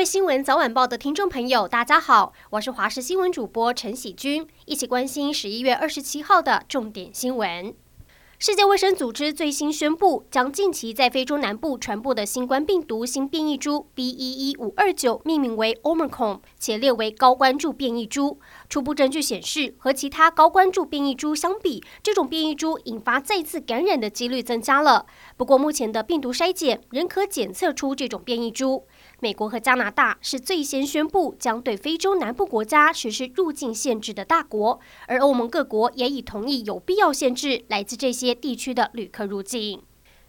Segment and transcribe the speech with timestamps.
[0.00, 7.74] 位新闻早晚报的听众朋友，大家好，我是华视新闻主播陈喜君，一起关心十一月二十七号的重点新闻。
[8.42, 14.08] 世界卫生组织最新宣布，将近期在非洲南部传播的新冠病毒新变异株 B.
[14.08, 18.40] 一一五二九命名为 Omicron，且列为高关注变异株。
[18.70, 25.04] 初步证据显示，和其他高关注变异株相比，这种变异株引发再次感染的几率增加了。
[25.36, 28.86] 不过，目前的病毒筛检仍可检测出这种变异株。
[29.18, 39.82] 美国和加拿大是最先宣布将对非洲南部国家实施入境限制的大国，而欧盟各国也已同意有必要限制来自这些地区的旅客入境。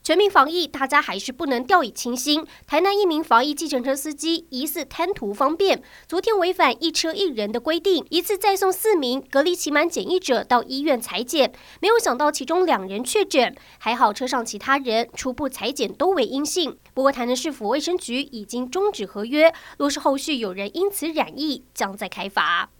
[0.00, 2.46] 全民防疫，大家还是不能掉以轻心。
[2.66, 16.78] 台南一名防疫计程车司机疑似贪图方便，昨天违反一车一人的规定，一次再送四名隔离期满检疫者到医院采检，没有想到其中两人确诊，还好车上其他人初步采检都为阴性。
[16.94, 22.70] 不过台南市府卫生局已经终止合约，若是后续有人因此染疫，将再开罚。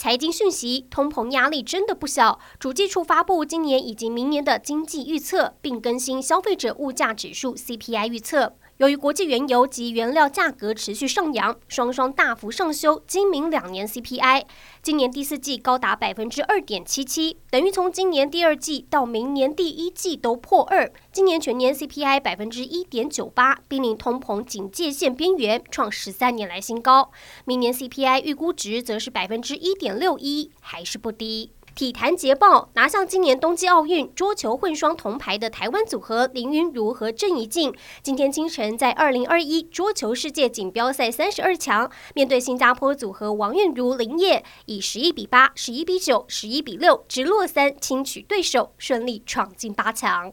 [0.00, 2.40] 财经讯息，通膨压力真的不小。
[2.58, 8.54] 主计处发布今年以及明年的经济预测，并更新消费者物价指数 CPI 预测。
[8.80, 14.44] 由于国际原油及原料价格持续上扬，双双大幅上修今明两年 CPI。
[14.82, 20.90] 今年第四季高达百分之二点七七，等于从今年第二季到明年第一季都破二。
[21.12, 27.10] 今年全年 CPI 百分之一点九八，濒临通膨警戒线边缘，创十三年来新高。
[27.44, 31.52] 明年 CPI 预估值则是百分之一点六一，还是不低。
[31.74, 50.32] 体坛捷报，拿下今年冬季奥运桌球混双铜牌的台湾组合林昀儒和郑怡静，今天清晨在二零二一桌球世界锦标赛三十二强，面对新加坡组合王韵如林烨，以十一比八、十一比九、十一比六直落三轻取对手，顺利闯进八强。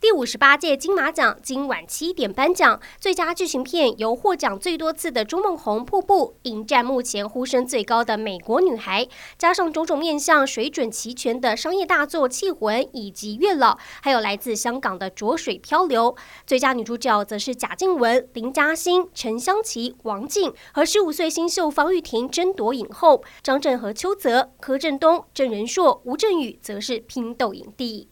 [0.00, 9.04] 第五十八届金马奖今晚七点颁奖，最佳剧情片由获奖最多次的钟孟宏《瀑布》迎战目前呼声最高的《美国女孩》，
[9.36, 16.14] 加上种种面向水准齐全的商业大作《气魂》以及《月老》，还有来自香港的《浊水漂流》。
[16.46, 28.08] 最佳女主角则是贾静雯、林嘉欣、陈香琪、王静和十五岁新秀方玉婷争夺影后，张震和邱泽、柯震东、郑人硕、吴镇宇则是拼斗影帝。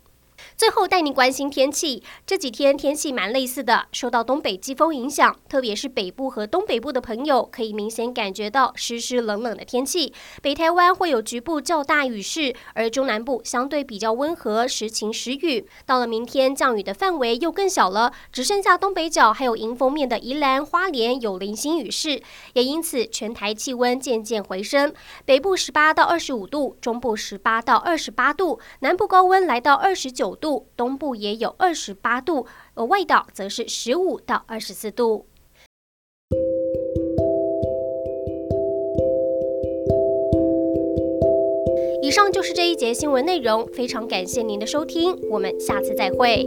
[0.54, 10.12] 最后带您关心天气，这几天天气蛮类似的，受到东北季风影响，特别是北部和东北部的朋友可以明显感觉到湿湿冷冷的天气。
[10.42, 15.66] 北台湾会有局部较大雨势，而中南部相对比较温和，时晴时雨。
[15.86, 24.92] 到了明天，降雨的范围又更小了，只剩下东北角还有迎风面的宜兰花莲有零星雨势，也因此全台气温渐渐回升，
[25.24, 35.26] 北部十八到二十五度，中部十八到二十八度，南部高温来到二十九度，东部也有二十八度，而外岛则是十五到二十四度。
[42.02, 46.46] 以上就是这一节新闻内容，非常感谢您的收听，我们下次再会。